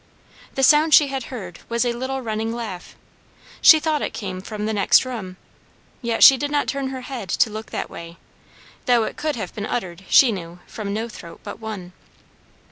The 0.55 0.63
sound 0.63 0.95
she 0.95 1.09
had 1.09 1.25
heard 1.25 1.59
was 1.69 1.85
a 1.85 1.93
little 1.93 2.21
running 2.23 2.51
laugh; 2.51 2.95
she 3.61 3.79
thought 3.79 4.01
it 4.01 4.13
came 4.13 4.41
from 4.41 4.65
the 4.65 4.73
next 4.73 5.05
room; 5.05 5.37
yet 6.01 6.23
she 6.23 6.37
did 6.37 6.49
not 6.49 6.67
turn 6.67 6.87
her 6.87 7.01
head 7.01 7.29
to 7.29 7.51
look 7.51 7.69
that 7.69 7.87
way, 7.87 8.17
though 8.87 9.03
it 9.03 9.15
could 9.15 9.35
have 9.35 9.53
been 9.53 9.67
uttered, 9.67 10.03
she 10.09 10.31
knew, 10.31 10.57
from 10.65 10.91
no 10.91 11.07
throat 11.07 11.41
but 11.43 11.59
one. 11.59 11.93